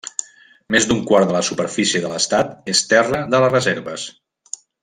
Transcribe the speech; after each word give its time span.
Més 0.75 0.87
d'un 0.91 1.03
quart 1.11 1.29
de 1.31 1.35
la 1.35 1.41
superfície 1.51 2.01
de 2.07 2.11
l'estat 2.13 2.73
és 2.75 2.83
terra 2.97 3.23
de 3.35 3.45
les 3.47 3.55
reserves. 3.57 4.09